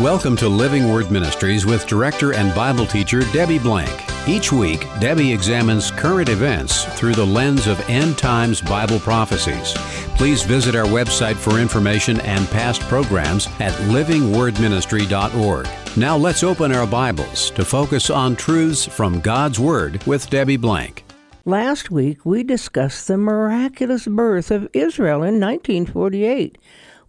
[0.00, 3.90] Welcome to Living Word Ministries with director and Bible teacher Debbie Blank.
[4.28, 9.74] Each week, Debbie examines current events through the lens of end times Bible prophecies.
[10.14, 15.68] Please visit our website for information and past programs at livingwordministry.org.
[15.96, 21.02] Now let's open our Bibles to focus on truths from God's Word with Debbie Blank.
[21.44, 26.56] Last week, we discussed the miraculous birth of Israel in 1948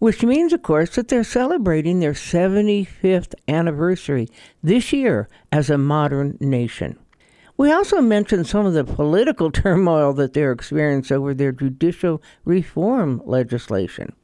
[0.00, 4.26] which means, of course, that they're celebrating their 75th anniversary
[4.62, 6.98] this year as a modern nation.
[7.56, 13.20] We also mentioned some of the political turmoil that they're experiencing over their judicial reform
[13.26, 14.14] legislation.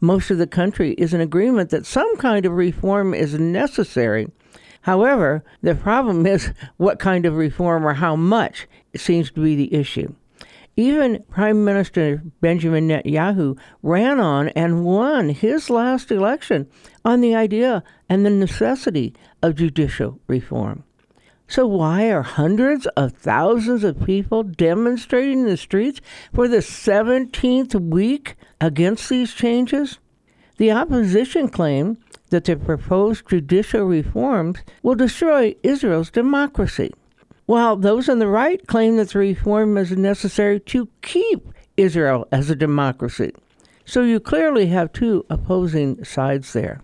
[0.00, 4.30] Most of the country is in agreement that some kind of reform is necessary.
[4.82, 9.74] However, the problem is what kind of reform or how much seems to be the
[9.74, 10.14] issue.
[10.78, 16.68] Even Prime Minister Benjamin Netanyahu ran on and won his last election
[17.04, 20.84] on the idea and the necessity of judicial reform.
[21.48, 26.00] So, why are hundreds of thousands of people demonstrating in the streets
[26.32, 29.98] for the 17th week against these changes?
[30.58, 31.98] The opposition claim
[32.30, 36.92] that the proposed judicial reforms will destroy Israel's democracy
[37.48, 42.50] while those on the right claim that the reform is necessary to keep Israel as
[42.50, 43.32] a democracy.
[43.86, 46.82] So you clearly have two opposing sides there.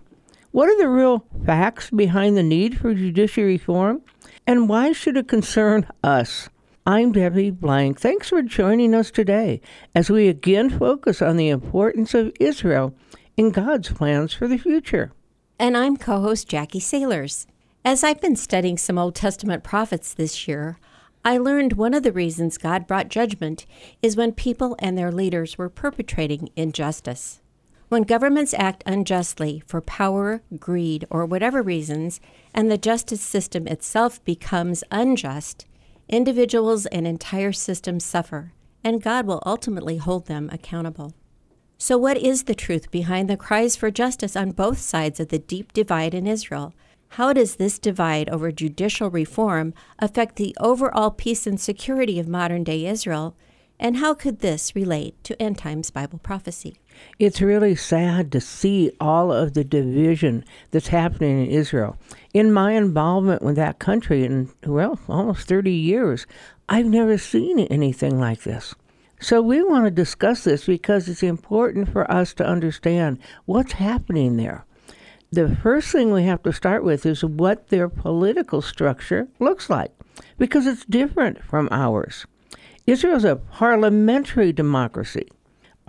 [0.53, 4.01] What are the real facts behind the need for judicial reform?
[4.47, 6.49] And why should it concern us?
[6.87, 7.99] I'm Debbie Blank.
[7.99, 9.61] Thanks for joining us today
[9.93, 12.95] as we again focus on the importance of Israel
[13.37, 15.11] in God's plans for the future.
[15.59, 17.45] And I'm co host Jackie Sailors.
[17.87, 20.79] As I've been studying some Old Testament prophets this year,
[21.23, 23.67] I learned one of the reasons God brought judgment
[24.01, 27.41] is when people and their leaders were perpetrating injustice.
[27.89, 32.19] When governments act unjustly for power, greed, or whatever reasons,
[32.55, 35.67] and the justice system itself becomes unjust,
[36.09, 38.51] individuals and entire systems suffer,
[38.83, 41.13] and God will ultimately hold them accountable.
[41.77, 45.37] So, what is the truth behind the cries for justice on both sides of the
[45.37, 46.73] deep divide in Israel?
[47.15, 52.65] How does this divide over judicial reform affect the overall peace and security of modern
[52.65, 53.37] day Israel?
[53.79, 56.75] And how could this relate to end times Bible prophecy?
[57.17, 61.97] It's really sad to see all of the division that's happening in Israel.
[62.33, 66.27] In my involvement with that country in, well, almost 30 years,
[66.67, 68.75] I've never seen anything like this.
[69.21, 74.35] So we want to discuss this because it's important for us to understand what's happening
[74.35, 74.65] there
[75.35, 79.91] the first thing we have to start with is what their political structure looks like,
[80.37, 82.25] because it's different from ours.
[82.87, 85.27] Israel's a parliamentary democracy.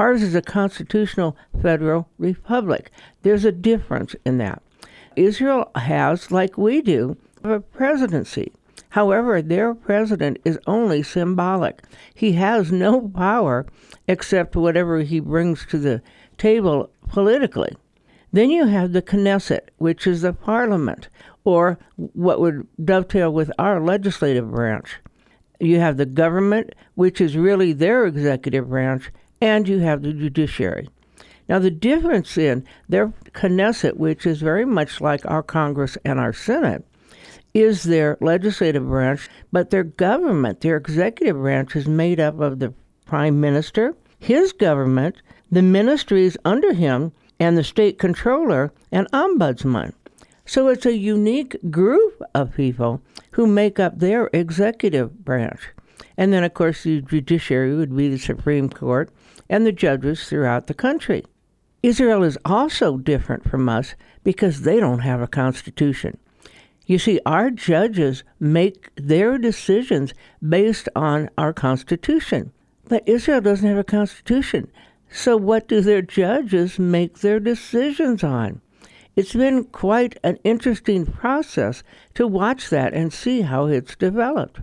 [0.00, 2.90] Ours is a constitutional federal republic.
[3.22, 4.62] There's a difference in that.
[5.14, 8.52] Israel has, like we do, a presidency.
[8.90, 11.82] However, their president is only symbolic.
[12.14, 13.64] He has no power
[14.08, 16.02] except whatever he brings to the
[16.36, 17.76] table politically.
[18.32, 21.08] Then you have the Knesset, which is the parliament,
[21.44, 24.96] or what would dovetail with our legislative branch.
[25.60, 29.10] You have the government, which is really their executive branch,
[29.40, 30.88] and you have the judiciary.
[31.48, 36.32] Now, the difference in their Knesset, which is very much like our Congress and our
[36.32, 36.84] Senate,
[37.54, 42.74] is their legislative branch, but their government, their executive branch, is made up of the
[43.06, 49.92] prime minister, his government, the ministries under him, and the state controller and ombudsman.
[50.44, 53.02] So it's a unique group of people
[53.32, 55.60] who make up their executive branch.
[56.16, 59.10] And then, of course, the judiciary would be the Supreme Court
[59.48, 61.24] and the judges throughout the country.
[61.82, 66.16] Israel is also different from us because they don't have a constitution.
[66.86, 70.14] You see, our judges make their decisions
[70.48, 72.52] based on our constitution.
[72.88, 74.70] But Israel doesn't have a constitution.
[75.16, 78.60] So, what do their judges make their decisions on?
[79.16, 81.82] It's been quite an interesting process
[82.14, 84.60] to watch that and see how it's developed.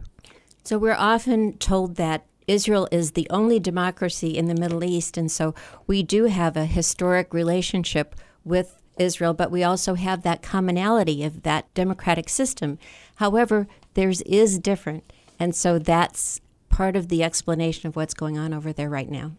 [0.63, 5.31] So, we're often told that Israel is the only democracy in the Middle East, and
[5.31, 5.55] so
[5.87, 11.41] we do have a historic relationship with Israel, but we also have that commonality of
[11.41, 12.77] that democratic system.
[13.15, 18.53] However, theirs is different, and so that's part of the explanation of what's going on
[18.53, 19.31] over there right now.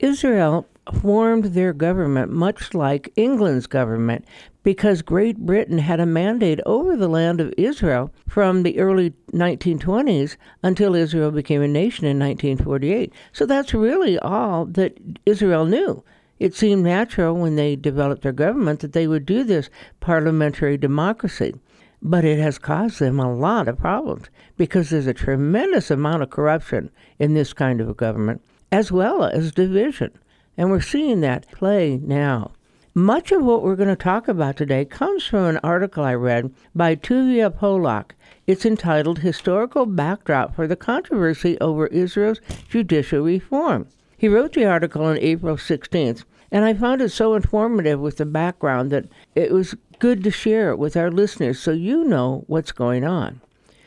[0.00, 0.66] Israel
[1.00, 4.24] formed their government much like England's government
[4.62, 10.36] because Great Britain had a mandate over the land of Israel from the early 1920s
[10.62, 13.12] until Israel became a nation in 1948.
[13.32, 16.02] So that's really all that Israel knew.
[16.38, 19.68] It seemed natural when they developed their government that they would do this
[20.00, 21.54] parliamentary democracy.
[22.02, 26.30] But it has caused them a lot of problems because there's a tremendous amount of
[26.30, 28.40] corruption in this kind of a government,
[28.72, 30.12] as well as division.
[30.56, 32.52] And we're seeing that play now.
[32.94, 36.52] Much of what we're going to talk about today comes from an article I read
[36.74, 38.16] by Tuvia Pollack.
[38.46, 43.86] It's entitled Historical Backdrop for the Controversy Over Israel's Judicial Reform.
[44.16, 48.26] He wrote the article on April 16th, and I found it so informative with the
[48.26, 49.06] background that
[49.36, 53.40] it was good to share it with our listeners so you know what's going on.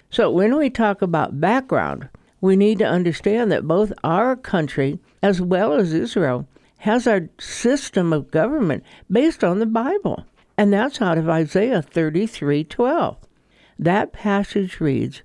[0.09, 2.07] So, when we talk about background,
[2.43, 6.45] we need to understand that both our country as well as Israel
[6.79, 10.25] has our system of government based on the Bible.
[10.57, 13.15] And that's out of Isaiah 33:12.
[13.79, 15.21] That passage reads,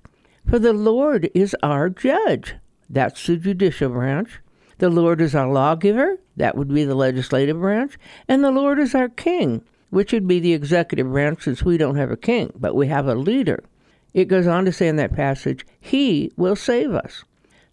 [0.47, 2.55] "For the Lord is our judge."
[2.89, 4.39] That's the judicial branch.
[4.77, 7.97] The Lord is our lawgiver, that would be the legislative branch,
[8.29, 11.97] and the Lord is our king, which would be the executive branch since we don't
[11.97, 13.61] have a king, but we have a leader.
[14.13, 17.23] It goes on to say in that passage, He will save us.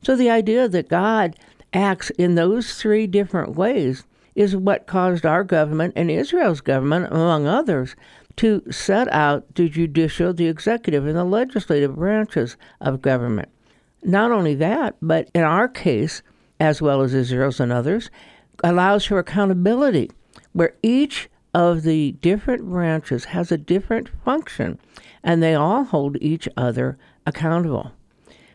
[0.02, 1.36] So the idea that God
[1.72, 4.04] acts in those three different ways
[4.34, 7.96] is what caused our government and Israel's government, among others,
[8.36, 13.48] to set out the judicial, the executive, and the legislative branches of government.
[14.02, 16.22] Not only that, but in our case,
[16.60, 18.10] as well as Israel's and others,
[18.62, 20.10] allows for accountability,
[20.52, 24.78] where each of the different branches has a different function
[25.24, 27.92] and they all hold each other accountable.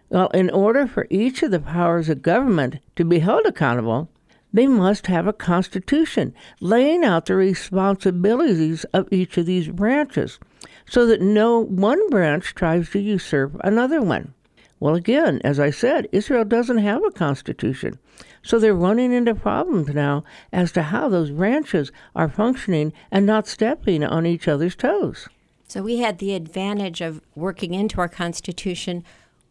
[0.10, 4.08] Well, in order for each of the powers of government to be held accountable,
[4.54, 10.38] they must have a constitution laying out the responsibilities of each of these branches
[10.86, 14.36] so that no one branch tries to usurp another one.
[14.80, 17.98] Well, again, as I said, Israel doesn't have a constitution.
[18.44, 23.48] So they're running into problems now as to how those branches are functioning and not
[23.48, 25.28] stepping on each other's toes.
[25.68, 29.06] So we had the advantage of working into our Constitution.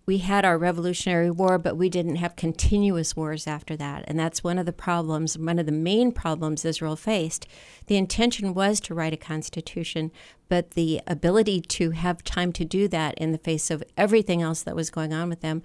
[0.04, 4.04] We had our Revolutionary War, but we didn't have continuous wars after that.
[4.06, 7.46] And that's one of the problems, one of the main problems Israel faced.
[7.86, 10.10] The intention was to write a constitution,
[10.48, 14.62] but the ability to have time to do that in the face of everything else
[14.62, 15.62] that was going on with them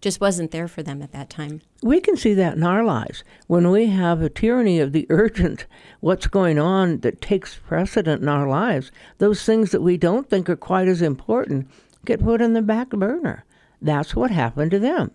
[0.00, 1.62] just wasn't there for them at that time.
[1.82, 5.66] We can see that in our lives when we have a tyranny of the urgent,
[6.00, 8.90] what's going on that takes precedent in our lives.
[9.18, 11.68] Those things that we don't think are quite as important
[12.04, 13.44] get put in the back burner.
[13.82, 15.10] That's what happened to them.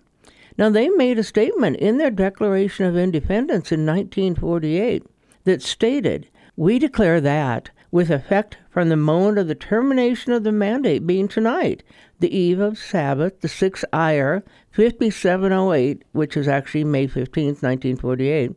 [0.57, 5.03] Now, they made a statement in their Declaration of Independence in 1948
[5.45, 10.51] that stated, We declare that with effect from the moment of the termination of the
[10.51, 11.83] mandate being tonight,
[12.21, 18.55] the eve of Sabbath, the 6th Iyar, 5708, which is actually May 15, 1948,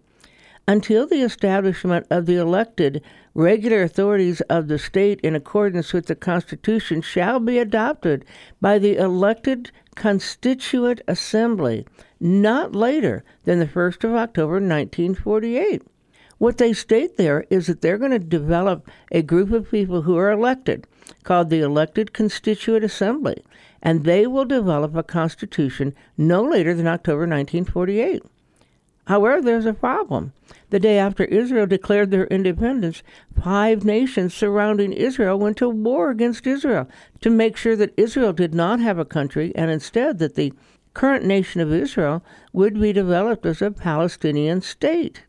[0.68, 3.02] until the establishment of the elected
[3.34, 8.24] regular authorities of the state in accordance with the Constitution shall be adopted
[8.60, 11.84] by the elected Constituent Assembly
[12.20, 15.82] not later than the 1st of October 1948.
[16.38, 20.16] What they state there is that they're going to develop a group of people who
[20.16, 20.86] are elected,
[21.22, 23.42] called the Elected Constituent Assembly,
[23.82, 28.22] and they will develop a constitution no later than October 1948.
[29.06, 30.32] However, there's a problem.
[30.70, 33.02] The day after Israel declared their independence,
[33.38, 36.88] five nations surrounding Israel went to war against Israel
[37.20, 40.54] to make sure that Israel did not have a country and instead that the
[40.94, 45.22] current nation of Israel would be developed as a Palestinian state.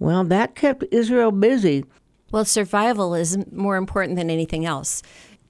[0.00, 1.84] Well, that kept Israel busy.
[2.32, 5.02] Well, survival is more important than anything else.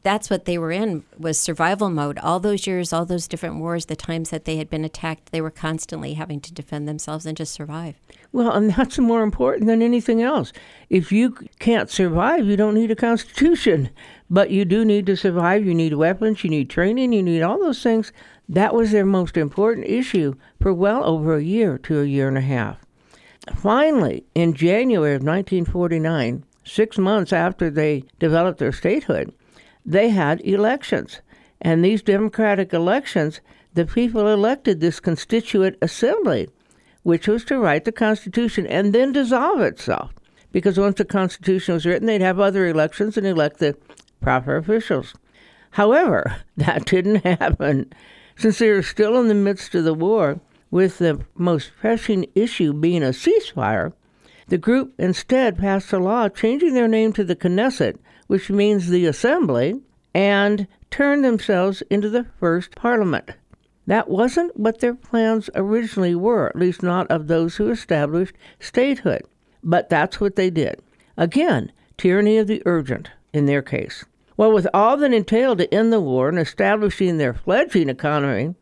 [0.03, 2.19] That's what they were in was survival mode.
[2.19, 5.43] All those years, all those different wars, the times that they had been attacked, they
[5.43, 7.97] were constantly having to defend themselves and just survive.
[8.33, 10.55] Well, and that's more important than anything else.
[10.89, 13.91] If you can't survive, you don't need a constitution.
[14.31, 15.67] But you do need to survive.
[15.67, 18.11] You need weapons, you need training, you need all those things.
[18.49, 22.39] That was their most important issue for well over a year to a year and
[22.39, 22.79] a half.
[23.57, 29.33] Finally, in January of 1949, six months after they developed their statehood,
[29.85, 31.21] they had elections.
[31.61, 33.41] And these democratic elections,
[33.75, 36.49] the people elected this constituent assembly,
[37.03, 40.13] which was to write the Constitution and then dissolve itself.
[40.53, 43.77] Because once the Constitution was written, they'd have other elections and elect the
[44.21, 45.15] proper officials.
[45.73, 47.93] However, that didn't happen.
[48.37, 50.41] Since they were still in the midst of the war,
[50.71, 53.93] with the most pressing issue being a ceasefire,
[54.51, 59.07] the group instead passed a law changing their name to the Knesset, which means the
[59.07, 59.81] Assembly,
[60.13, 63.31] and turned themselves into the first parliament.
[63.87, 69.23] That wasn't what their plans originally were, at least not of those who established statehood.
[69.63, 70.81] But that's what they did.
[71.17, 74.05] Again, tyranny of the urgent in their case.
[74.37, 78.55] Well, with all that entailed to end the war and establishing their fledgling economy,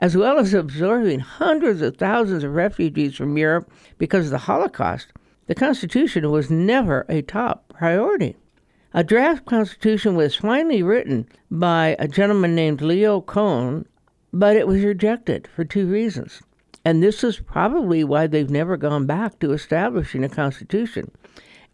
[0.00, 5.08] as well as absorbing hundreds of thousands of refugees from Europe because of the Holocaust,
[5.46, 8.36] the Constitution was never a top priority.
[8.92, 13.86] A draft constitution was finally written by a gentleman named Leo Kohn,
[14.32, 16.42] but it was rejected for two reasons.
[16.84, 21.10] And this is probably why they've never gone back to establishing a constitution.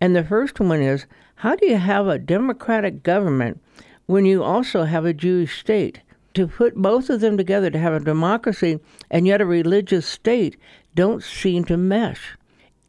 [0.01, 3.63] And the first one is how do you have a democratic government
[4.07, 6.01] when you also have a Jewish state?
[6.35, 10.57] To put both of them together to have a democracy and yet a religious state
[10.95, 12.37] don't seem to mesh.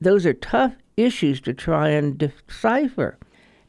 [0.04, 3.18] Those are tough issues to try and decipher.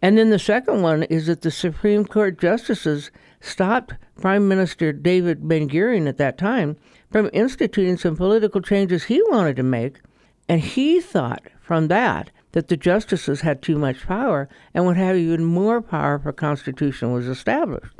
[0.03, 3.11] And then the second one is that the Supreme Court justices
[3.41, 6.77] stopped Prime Minister David Ben Gurion at that time
[7.11, 10.01] from instituting some political changes he wanted to make.
[10.49, 15.17] And he thought from that that the justices had too much power and would have
[15.17, 17.95] even more power if a constitution was established.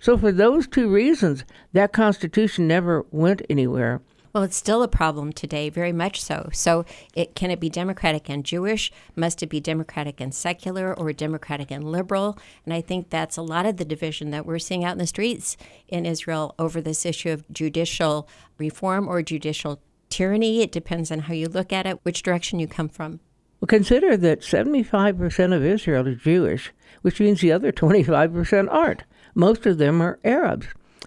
[0.00, 4.02] So, for those two reasons, that constitution never went anywhere.
[4.36, 6.50] Well, it's still a problem today, very much so.
[6.52, 8.92] So, it can it be democratic and Jewish?
[9.14, 12.36] Must it be democratic and secular or democratic and liberal?
[12.66, 15.06] And I think that's a lot of the division that we're seeing out in the
[15.06, 15.56] streets
[15.88, 18.28] in Israel over this issue of judicial
[18.58, 20.60] reform or judicial tyranny.
[20.60, 23.20] It depends on how you look at it, which direction you come from.
[23.62, 29.02] Well, consider that 75% of Israel is Jewish, which means the other 25% aren't.
[29.34, 30.66] Most of them are Arabs.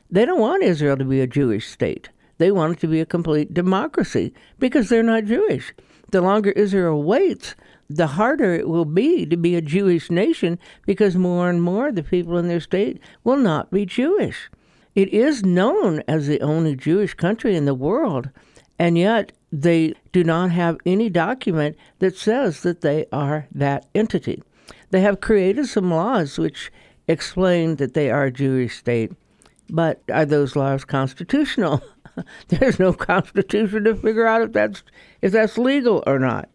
[0.10, 2.10] They don't want Israel to be a Jewish state.
[2.40, 5.74] They want it to be a complete democracy because they're not Jewish.
[6.12, 7.54] The longer Israel waits,
[7.90, 12.02] the harder it will be to be a Jewish nation because more and more the
[12.02, 14.50] people in their state will not be Jewish.
[14.96, 18.30] It is known as the only Jewish country in the world,
[18.80, 24.42] and yet they do not have any document that says that they are that entity.
[24.92, 26.72] They have created some laws which
[27.08, 29.12] explain that they are a Jewish state,
[29.70, 31.84] but are those laws constitutional?
[32.48, 34.84] There's no constitution to figure out if that's
[35.22, 36.50] if that's legal or not.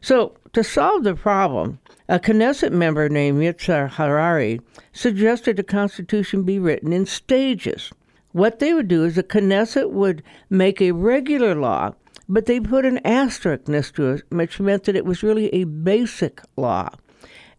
[0.00, 1.78] So to solve the problem,
[2.08, 4.60] a Knesset member named Yizhar Harari
[4.92, 7.90] suggested a constitution be written in stages.
[8.32, 11.94] What they would do is the Knesset would make a regular law,
[12.28, 15.64] but they put an asterisk next to it, which meant that it was really a
[15.64, 16.90] basic law.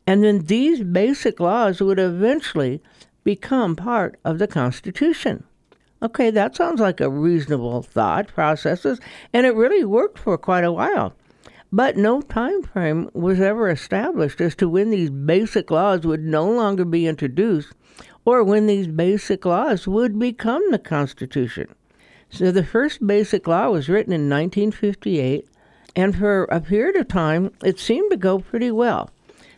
[0.05, 2.81] And then these basic laws would eventually
[3.23, 5.43] become part of the Constitution.
[6.05, 8.99] Okay, that sounds like a reasonable thought processes,
[9.33, 11.15] and it really worked for quite a while.
[11.71, 16.47] But no time frame was ever established as to when these basic laws would no
[16.47, 17.73] longer be introduced
[18.23, 21.73] or when these basic laws would become the Constitution.
[22.29, 25.49] So the first basic law was written in 1958,
[25.95, 29.09] and for a period of time, it seemed to go pretty well.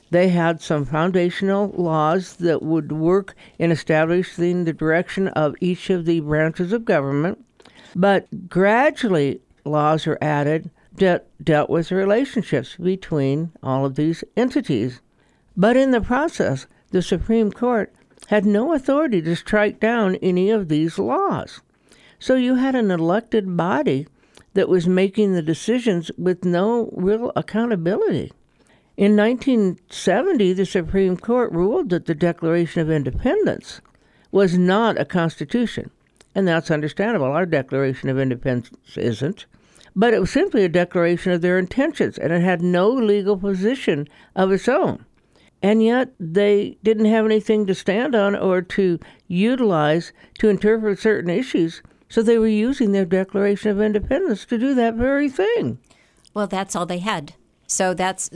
[0.10, 6.06] They had some foundational laws that would work in establishing the direction of each of
[6.06, 7.44] the branches of government,
[7.96, 15.02] but gradually laws were added that dealt with the relationships between all of these entities.
[15.56, 17.94] But in the process, the Supreme Court
[18.28, 21.62] had no authority to strike down any of these laws.
[22.20, 24.08] So you had an elected body
[24.54, 28.32] that was making the decisions with no real accountability.
[28.98, 33.80] In 1970, the Supreme Court ruled that the Declaration of Independence
[34.32, 35.92] was not a constitution.
[36.34, 37.28] And that's understandable.
[37.28, 39.46] Our Declaration of Independence isn't.
[39.96, 44.08] But it was simply a declaration of their intentions, and it had no legal position
[44.36, 45.06] of its own.
[45.62, 51.30] And yet, they didn't have anything to stand on or to utilize to interpret certain
[51.30, 55.78] issues, so they were using their Declaration of Independence to do that very thing.
[56.34, 57.34] Well, that's all they had.
[57.68, 58.30] So that's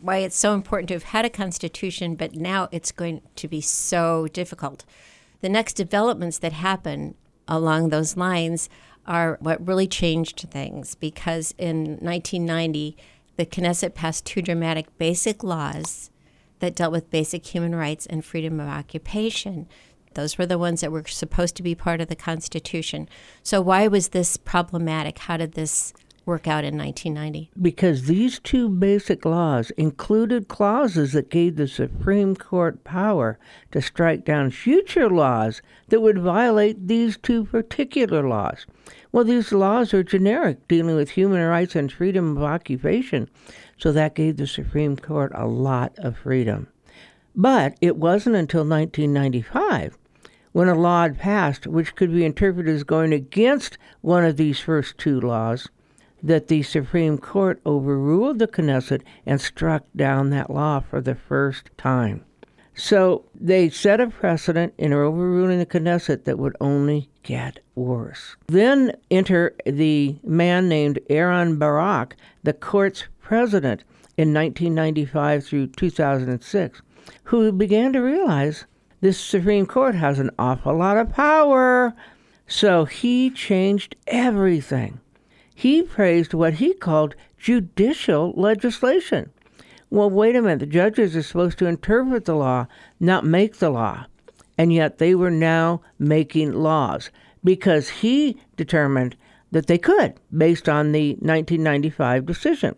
[0.00, 3.60] why it's so important to have had a constitution, but now it's going to be
[3.60, 4.84] so difficult.
[5.40, 7.14] The next developments that happen
[7.48, 8.68] along those lines
[9.06, 12.96] are what really changed things because in 1990,
[13.36, 16.10] the Knesset passed two dramatic basic laws
[16.58, 19.66] that dealt with basic human rights and freedom of occupation.
[20.14, 23.08] Those were the ones that were supposed to be part of the Constitution.
[23.42, 25.20] So, why was this problematic?
[25.20, 25.94] How did this
[26.30, 27.50] work out in 1990?
[27.60, 33.36] Because these two basic laws included clauses that gave the Supreme Court power
[33.72, 38.64] to strike down future laws that would violate these two particular laws.
[39.10, 43.28] Well, these laws are generic, dealing with human rights and freedom of occupation,
[43.76, 46.68] so that gave the Supreme Court a lot of freedom.
[47.34, 49.98] But it wasn't until 1995
[50.52, 54.60] when a law had passed which could be interpreted as going against one of these
[54.60, 55.68] first two laws
[56.22, 61.70] that the Supreme Court overruled the Knesset and struck down that law for the first
[61.76, 62.24] time.
[62.74, 68.36] So they set a precedent in overruling the Knesset that would only get worse.
[68.46, 73.84] Then enter the man named Aaron Barak, the court's president
[74.16, 76.82] in 1995 through 2006,
[77.24, 78.64] who began to realize
[79.00, 81.94] this Supreme Court has an awful lot of power.
[82.46, 85.00] So he changed everything.
[85.60, 89.30] He praised what he called judicial legislation.
[89.90, 90.60] Well, wait a minute.
[90.60, 92.66] The judges are supposed to interpret the law,
[92.98, 94.06] not make the law.
[94.56, 97.10] And yet they were now making laws
[97.44, 99.16] because he determined
[99.50, 102.74] that they could based on the 1995 decision.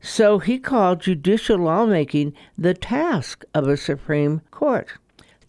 [0.00, 4.92] So he called judicial lawmaking the task of a Supreme Court.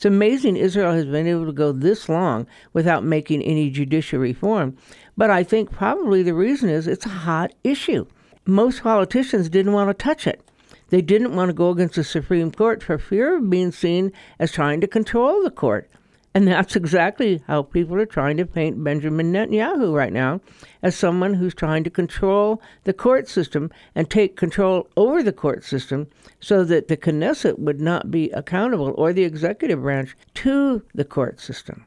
[0.04, 4.76] It's amazing Israel has been able to go this long without making any judicial reform.
[5.16, 8.06] But I think probably the reason is it's a hot issue.
[8.46, 10.44] Most politicians didn't want to touch it.
[10.90, 14.52] They didn't want to go against the Supreme Court for fear of being seen as
[14.52, 15.90] trying to control the court.
[16.36, 20.42] And that's exactly how people are trying to paint Benjamin Netanyahu right now
[20.82, 25.64] as someone who's trying to control the court system and take control over the court
[25.64, 26.08] system
[26.40, 31.40] so that the Knesset would not be accountable or the executive branch to the court
[31.40, 31.86] system.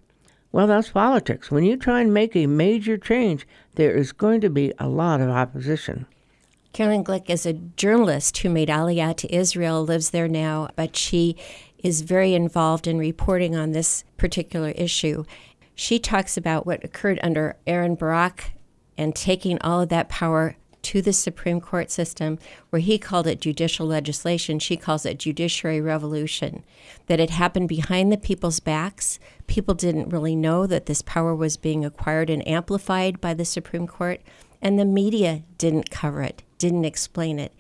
[0.53, 1.51] Well, that's politics.
[1.51, 5.21] When you try and make a major change, there is going to be a lot
[5.21, 6.07] of opposition.
[6.73, 11.35] Caroline Glick is a journalist who made Aliyah to Israel, lives there now, but she
[11.87, 15.23] is very involved in reporting on this particular issue.
[15.77, 18.51] She talks about what occurred under Aaron Barak
[18.99, 22.41] and taking all of that power to the Supreme Court system,
[22.71, 26.65] where he called it judicial legislation, she calls it judiciary revolution.
[27.07, 29.21] That it happened behind the people's backs.
[29.47, 33.87] People didn't really know that this power was being acquired and amplified by the Supreme
[33.87, 34.21] Court,
[34.61, 37.53] and the media didn't cover it, didn't explain it.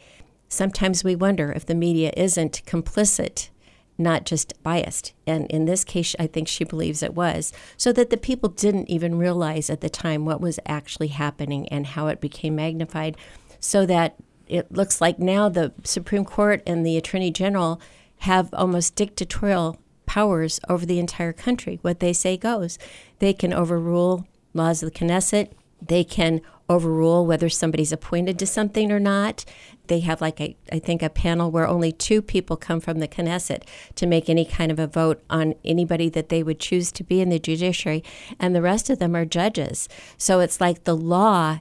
[0.49, 3.50] Sometimes we wonder if the media isn't complicit
[3.99, 5.12] not just biased.
[5.26, 8.91] And in this case, I think she believes it was, so that the people didn't
[8.91, 13.17] even realize at the time what was actually happening and how it became magnified,
[13.61, 14.17] so that
[14.49, 17.80] it looks like now the Supreme Court and the Attorney General
[18.21, 21.78] have almost dictatorial powers over the entire country.
[21.82, 22.78] What they say goes.
[23.19, 25.50] They can overrule laws of the Knesset.
[25.82, 29.45] They can overrule whether somebody's appointed to something or not.
[29.87, 33.07] They have, like, a, I think, a panel where only two people come from the
[33.07, 33.63] Knesset
[33.95, 37.21] to make any kind of a vote on anybody that they would choose to be
[37.21, 38.02] in the judiciary,
[38.41, 39.89] and the rest of them are judges.
[40.19, 41.61] So it's like the law,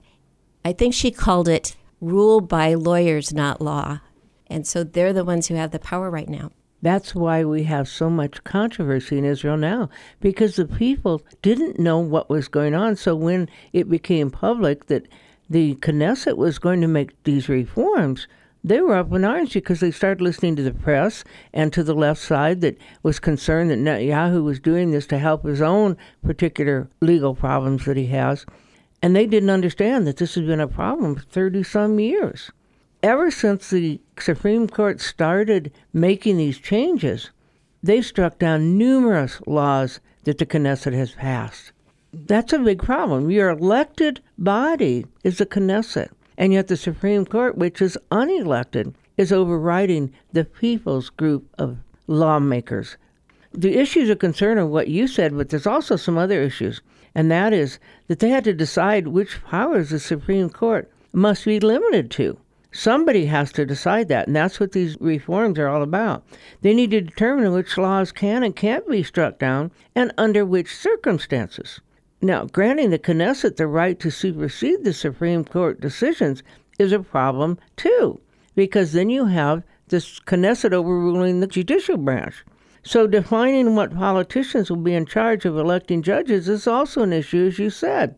[0.64, 4.00] I think she called it rule by lawyers, not law.
[4.48, 6.52] And so they're the ones who have the power right now.
[6.82, 12.00] That's why we have so much controversy in Israel now, because the people didn't know
[12.00, 12.96] what was going on.
[12.96, 15.08] So when it became public that
[15.50, 18.28] the Knesset was going to make these reforms,
[18.64, 21.94] they were up in arms because they started listening to the press and to the
[21.94, 26.90] left side that was concerned that Netanyahu was doing this to help his own particular
[27.00, 28.46] legal problems that he has.
[29.04, 32.52] And they didn't understand that this has been a problem for 30 some years
[33.06, 37.30] ever since the Supreme Court started making these changes,
[37.84, 41.72] they've struck down numerous laws that the Knesset has passed.
[42.12, 43.30] That's a big problem.
[43.30, 49.32] Your elected body is the Knesset, and yet the Supreme Court, which is unelected, is
[49.32, 52.98] overriding the people's group of lawmakers.
[53.52, 56.82] The issues of concern are what you said, but there's also some other issues,
[57.14, 61.60] and that is that they had to decide which powers the Supreme Court must be
[61.60, 62.40] limited to.
[62.78, 66.26] Somebody has to decide that, and that's what these reforms are all about.
[66.62, 70.76] They need to determine which laws can and can't be struck down and under which
[70.76, 71.80] circumstances.
[72.22, 76.44] Now, granting the Knesset the right to supersede the Supreme Court decisions
[76.78, 78.20] is a problem too,
[78.56, 82.44] because then you have the Knesset overruling the judicial branch.
[82.84, 87.48] So, defining what politicians will be in charge of electing judges is also an issue,
[87.48, 88.16] as you said.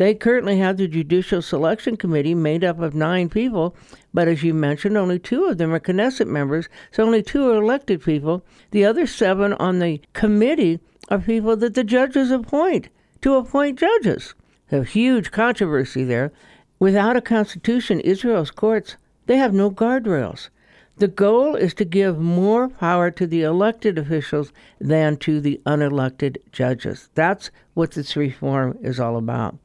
[0.00, 3.76] They currently have the Judicial Selection Committee made up of nine people,
[4.14, 7.62] but as you mentioned, only two of them are Knesset members, so only two are
[7.62, 8.42] elected people.
[8.70, 12.88] The other seven on the committee are people that the judges appoint
[13.20, 14.34] to appoint judges.
[14.72, 16.32] A huge controversy there.
[16.78, 20.48] Without a constitution, Israel's courts, they have no guardrails.
[20.96, 26.38] The goal is to give more power to the elected officials than to the unelected
[26.52, 27.10] judges.
[27.14, 29.58] That's what this reform is all about.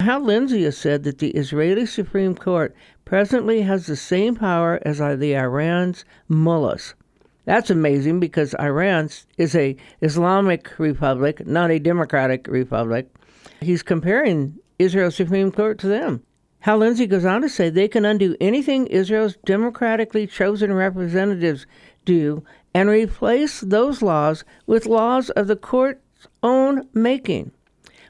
[0.00, 5.00] Hal Lindsey has said that the Israeli Supreme Court presently has the same power as
[5.00, 6.94] are the Iran's mullahs.
[7.44, 13.08] That's amazing because Iran is a Islamic republic, not a democratic republic.
[13.60, 16.22] He's comparing Israel's Supreme Court to them.
[16.60, 21.66] Hal Lindsey goes on to say they can undo anything Israel's democratically chosen representatives
[22.06, 27.52] do and replace those laws with laws of the court's own making.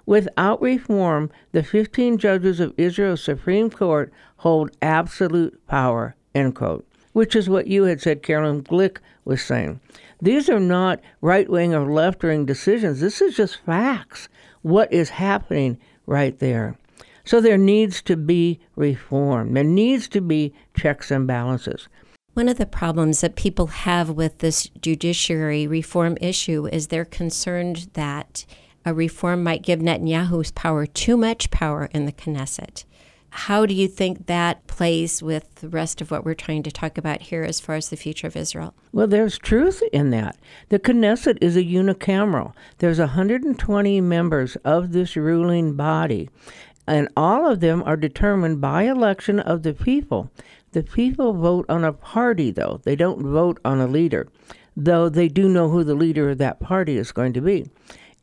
[0.06, 7.34] Without reform, the 15 judges of Israel's Supreme Court hold absolute power, end quote, which
[7.34, 9.80] is what you had said Carolyn Glick was saying.
[10.20, 13.00] These are not right wing or left wing decisions.
[13.00, 14.28] This is just facts.
[14.62, 16.76] What is happening right there?
[17.24, 19.54] So there needs to be reform.
[19.54, 21.88] There needs to be checks and balances.
[22.34, 27.88] One of the problems that people have with this judiciary reform issue is they're concerned
[27.94, 28.44] that
[28.84, 32.84] a reform might give Netanyahu's power too much power in the Knesset.
[33.36, 36.96] How do you think that plays with the rest of what we're trying to talk
[36.96, 38.74] about here as far as the future of Israel?
[38.92, 40.38] Well, there's truth in that.
[40.68, 42.52] The Knesset is a unicameral.
[42.78, 46.30] There's 120 members of this ruling body,
[46.86, 50.30] and all of them are determined by election of the people.
[50.70, 52.80] The people vote on a party, though.
[52.84, 54.28] They don't vote on a leader,
[54.76, 57.66] though they do know who the leader of that party is going to be.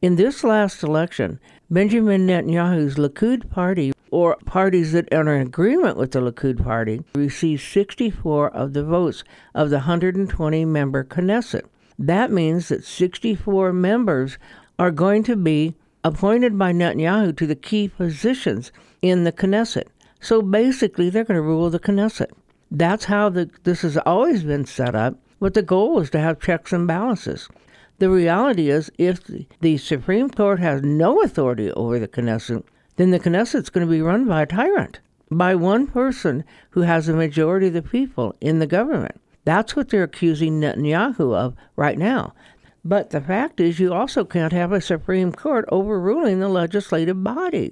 [0.01, 6.09] In this last election, Benjamin Netanyahu's Likud party, or parties that are in agreement with
[6.09, 11.65] the Likud party, received 64 of the votes of the 120 member Knesset.
[11.99, 14.39] That means that 64 members
[14.79, 18.71] are going to be appointed by Netanyahu to the key positions
[19.03, 19.85] in the Knesset.
[20.19, 22.31] So basically, they're going to rule the Knesset.
[22.71, 26.39] That's how the, this has always been set up, but the goal is to have
[26.39, 27.47] checks and balances.
[28.01, 29.21] The reality is, if
[29.59, 32.63] the Supreme Court has no authority over the Knesset,
[32.95, 37.07] then the Knesset's going to be run by a tyrant, by one person who has
[37.07, 39.21] a majority of the people in the government.
[39.45, 42.33] That's what they're accusing Netanyahu of right now.
[42.83, 47.71] But the fact is, you also can't have a Supreme Court overruling the legislative body.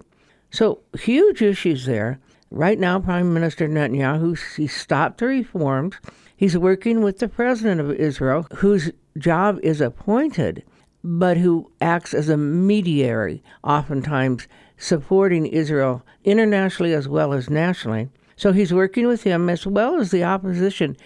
[0.52, 2.20] So, huge issues there.
[2.52, 5.96] Right now, Prime Minister Netanyahu, he stopped the reforms.
[6.36, 10.64] He's working with the president of Israel, whose job is appointed,
[11.04, 18.10] but who acts as a mediator, oftentimes supporting Israel internationally as well as nationally.
[18.36, 20.98] So he's working with him as well as the opposition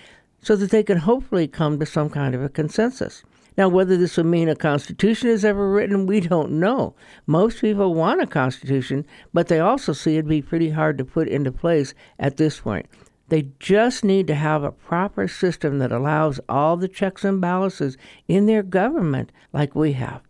[0.42, 3.24] so that they can hopefully come to some kind of a consensus.
[3.58, 6.96] Now, whether this will mean a constitution is ever written, we don't know.
[7.28, 11.28] Most people want a constitution, but they also see it'd be pretty hard to put
[11.28, 12.88] into place at this point.
[13.30, 17.98] They just need to have a proper system that allows all the checks and balances
[18.28, 20.22] in their government like we have.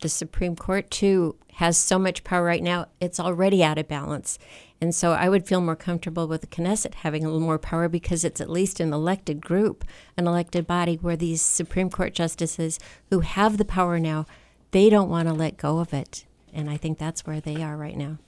[0.00, 4.38] The Supreme Court, too, has so much power right now, it's already out of balance.
[4.80, 7.88] And so I would feel more comfortable with the Knesset having a little more power
[7.88, 9.84] because it's at least an elected group,
[10.16, 12.78] an elected body where these Supreme Court justices
[13.10, 14.26] who have the power now,
[14.72, 16.26] they don't want to let go of it.
[16.52, 18.18] And I think that's where they are right now.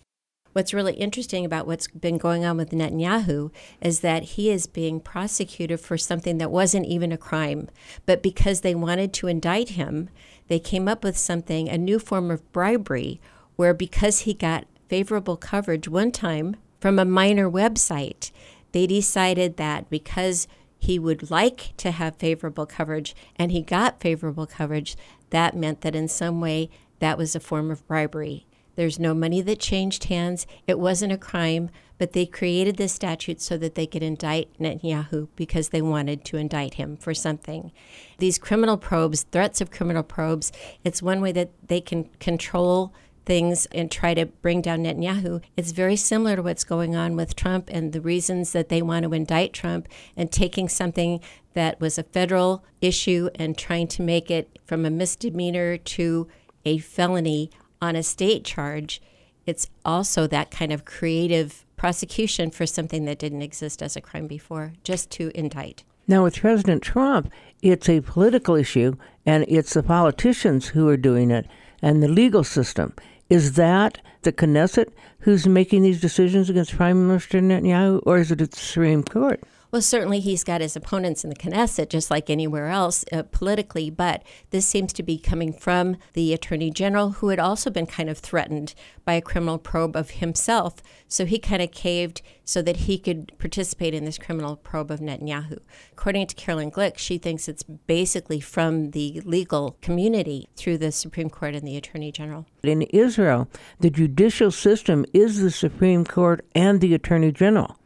[0.55, 4.99] What's really interesting about what's been going on with Netanyahu is that he is being
[4.99, 7.69] prosecuted for something that wasn't even a crime.
[8.07, 10.09] But because they wanted to indict him,
[10.49, 13.21] they came up with something, a new form of bribery,
[13.57, 18.31] where because he got favorable coverage one time from a minor website.
[18.73, 20.47] They decided that because
[20.79, 24.97] he would like to have favorable coverage and he got favorable coverage,
[25.31, 26.71] that meant that in some way
[27.01, 28.47] that was a form of bribery.
[28.77, 30.47] There's no money that changed hands.
[30.69, 35.27] It wasn't a crime, but they created this statute so that they could indict Netanyahu
[35.35, 37.73] because they wanted to indict him for something.
[38.19, 40.53] These criminal probes, threats of criminal probes,
[40.85, 42.95] it's one way that they can control
[43.29, 45.43] things and try to bring down Netanyahu.
[45.55, 49.05] It's very similar to what's going on with Trump and the reasons that they want
[49.05, 49.87] to indict Trump
[50.17, 51.21] and taking something
[51.53, 56.27] that was a federal issue and trying to make it from a misdemeanor to
[56.65, 57.51] a felony
[57.83, 59.03] on a state charge.
[59.45, 64.27] It's also that kind of creative prosecution for something that didn't exist as a crime
[64.27, 65.85] before, just to indict.
[66.07, 71.31] Now, with President Trump, it's a political issue, and it's the politicians who are doing
[71.31, 71.47] it
[71.83, 72.95] and the legal system.
[73.29, 74.89] Is that the Knesset
[75.21, 79.43] who's making these decisions against Prime Minister Netanyahu, or is it the Supreme Court?
[79.71, 83.91] Well, certainly he's got his opponents in the Knesset, just like anywhere else uh, politically,
[83.91, 88.09] but this seems to be coming from the Attorney General, who had also been kind
[88.09, 90.77] of threatened by a criminal probe of himself.
[91.07, 95.01] So he kind of caved so that he could participate in this criminal probe of
[95.01, 95.59] Netanyahu.
[95.93, 101.29] According to Carolyn Glick, she thinks it's basically from the legal community through the Supreme
[101.29, 102.47] Court and the Attorney General.
[102.63, 103.49] In Israel,
[103.81, 107.78] the judicial system is the Supreme Court and the Attorney General.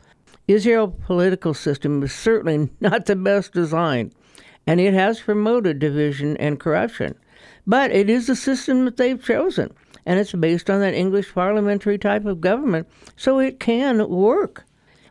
[0.49, 4.13] Israel's political system is certainly not the best design,
[4.67, 7.15] and it has promoted division and corruption.
[7.67, 9.73] But it is the system that they've chosen.
[10.05, 14.65] and it's based on that English parliamentary type of government, so it can work.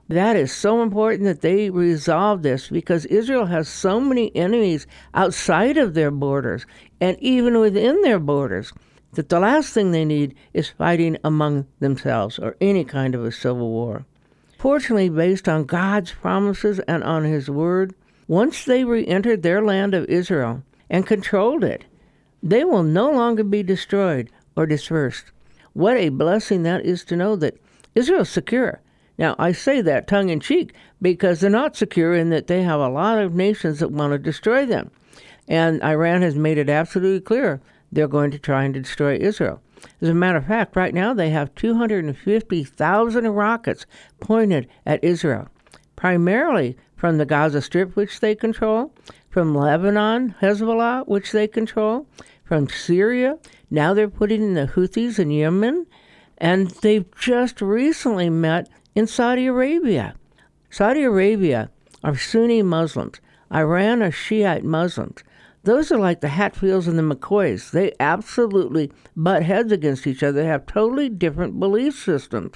[0.10, 5.78] That is so important that they resolve this because Israel has so many enemies outside
[5.78, 6.66] of their borders
[7.00, 8.74] and even within their borders
[9.14, 13.32] that the last thing they need is fighting among themselves or any kind of a
[13.32, 14.06] civil war.
[14.62, 17.96] Fortunately, based on God's promises and on His word,
[18.28, 21.86] once they re entered their land of Israel and controlled it,
[22.44, 25.32] they will no longer be destroyed or dispersed.
[25.74, 27.58] What a blessing that is to know that
[27.96, 28.82] Israel's secure.
[29.18, 32.80] Now, I say that tongue in cheek because they're not secure in that they have
[32.80, 34.92] a lot of nations that want to destroy them.
[35.48, 39.60] And Iran has made it absolutely clear they're going to try and destroy Israel.
[40.02, 43.86] As a matter of fact, right now they have 250,000 rockets
[44.20, 45.48] pointed at Israel,
[45.96, 48.94] primarily from the Gaza Strip, which they control,
[49.30, 52.06] from Lebanon, Hezbollah, which they control,
[52.44, 53.38] from Syria.
[53.70, 55.88] Now they're putting in the Houthis in Yemen,
[56.38, 60.16] and they've just recently met in Saudi Arabia.
[60.70, 61.70] Saudi Arabia
[62.04, 63.20] are Sunni Muslims.
[63.54, 65.24] Iran are Shiite Muslims.
[65.64, 67.72] Those are like the Hatfields and the McCoys.
[67.72, 70.42] They absolutely butt heads against each other.
[70.42, 72.56] They have totally different belief systems.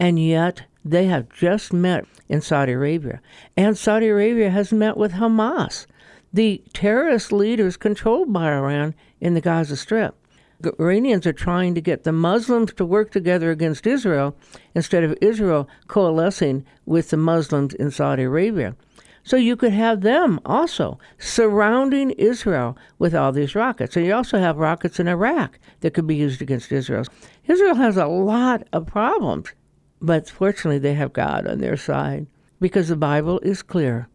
[0.00, 3.20] And yet, they have just met in Saudi Arabia.
[3.56, 5.86] And Saudi Arabia has met with Hamas,
[6.32, 10.16] the terrorist leaders controlled by Iran in the Gaza Strip.
[10.58, 14.36] The Iranians are trying to get the Muslims to work together against Israel
[14.74, 18.74] instead of Israel coalescing with the Muslims in Saudi Arabia.
[19.24, 23.96] So you could have them also surrounding Israel with all these rockets.
[23.96, 27.04] And you also have rockets in Iraq that could be used against Israel.
[27.46, 29.52] Israel has a lot of problems,
[30.00, 32.26] but fortunately they have God on their side
[32.60, 34.08] because the Bible is clear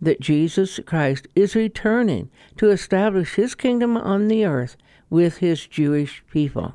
[0.00, 4.76] that Jesus Christ is returning to establish his kingdom on the earth
[5.10, 6.74] with his Jewish people.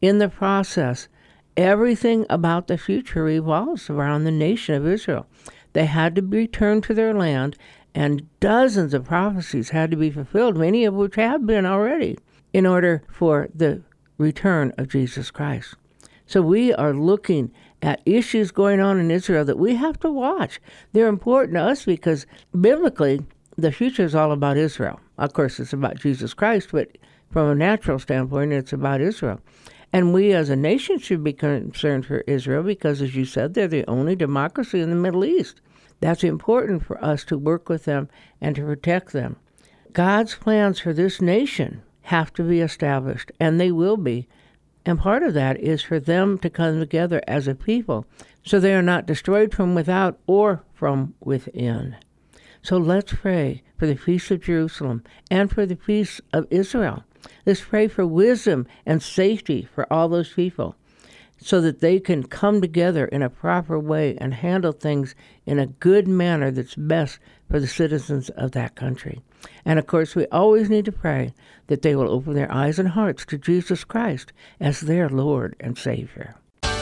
[0.00, 1.08] In the process,
[1.56, 5.26] everything about the future revolves around the nation of Israel.
[5.78, 7.56] They had to return to their land,
[7.94, 12.18] and dozens of prophecies had to be fulfilled, many of which have been already,
[12.52, 13.82] in order for the
[14.16, 15.76] return of Jesus Christ.
[16.26, 20.60] So we are looking at issues going on in Israel that we have to watch.
[20.94, 22.26] They're important to us because
[22.60, 23.20] biblically,
[23.56, 24.98] the future is all about Israel.
[25.16, 26.98] Of course, it's about Jesus Christ, but
[27.30, 29.40] from a natural standpoint, it's about Israel.
[29.92, 33.68] And we as a nation should be concerned for Israel because, as you said, they're
[33.68, 35.60] the only democracy in the Middle East.
[36.00, 38.08] That's important for us to work with them
[38.40, 39.36] and to protect them.
[39.92, 44.28] God's plans for this nation have to be established, and they will be.
[44.86, 48.06] And part of that is for them to come together as a people
[48.42, 51.96] so they are not destroyed from without or from within.
[52.62, 57.04] So let's pray for the peace of Jerusalem and for the peace of Israel.
[57.44, 60.76] Let's pray for wisdom and safety for all those people
[61.40, 65.14] so that they can come together in a proper way and handle things
[65.46, 69.20] in a good manner that's best for the citizens of that country.
[69.64, 71.32] And of course, we always need to pray
[71.68, 75.78] that they will open their eyes and hearts to Jesus Christ as their Lord and
[75.78, 76.34] Savior.